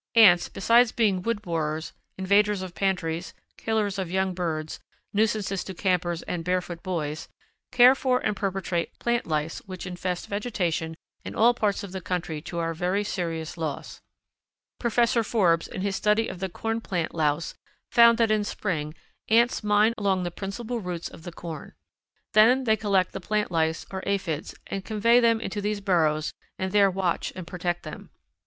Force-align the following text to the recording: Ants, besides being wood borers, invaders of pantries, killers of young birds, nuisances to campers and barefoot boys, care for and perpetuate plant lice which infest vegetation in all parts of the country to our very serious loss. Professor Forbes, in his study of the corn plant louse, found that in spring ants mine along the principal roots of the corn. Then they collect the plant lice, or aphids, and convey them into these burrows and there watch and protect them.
Ants, 0.15 0.49
besides 0.49 0.91
being 0.91 1.21
wood 1.21 1.43
borers, 1.43 1.93
invaders 2.17 2.63
of 2.63 2.73
pantries, 2.73 3.35
killers 3.55 3.99
of 3.99 4.09
young 4.09 4.33
birds, 4.33 4.79
nuisances 5.13 5.63
to 5.63 5.75
campers 5.75 6.23
and 6.23 6.43
barefoot 6.43 6.81
boys, 6.81 7.27
care 7.71 7.93
for 7.93 8.17
and 8.17 8.35
perpetuate 8.35 8.97
plant 8.97 9.27
lice 9.27 9.59
which 9.67 9.85
infest 9.85 10.25
vegetation 10.25 10.95
in 11.23 11.35
all 11.35 11.53
parts 11.53 11.83
of 11.83 11.91
the 11.91 12.01
country 12.01 12.41
to 12.41 12.57
our 12.57 12.73
very 12.73 13.03
serious 13.03 13.57
loss. 13.57 14.01
Professor 14.79 15.23
Forbes, 15.23 15.67
in 15.67 15.81
his 15.81 15.97
study 15.97 16.27
of 16.27 16.39
the 16.39 16.49
corn 16.49 16.81
plant 16.81 17.13
louse, 17.13 17.53
found 17.91 18.17
that 18.17 18.31
in 18.31 18.43
spring 18.43 18.95
ants 19.29 19.63
mine 19.63 19.93
along 19.99 20.23
the 20.23 20.31
principal 20.31 20.79
roots 20.79 21.09
of 21.09 21.21
the 21.21 21.31
corn. 21.31 21.73
Then 22.33 22.63
they 22.63 22.75
collect 22.75 23.11
the 23.11 23.21
plant 23.21 23.51
lice, 23.51 23.85
or 23.91 24.01
aphids, 24.07 24.55
and 24.65 24.83
convey 24.83 25.19
them 25.19 25.39
into 25.39 25.61
these 25.61 25.79
burrows 25.79 26.33
and 26.57 26.71
there 26.71 26.89
watch 26.89 27.31
and 27.35 27.45
protect 27.45 27.83
them. 27.83 28.09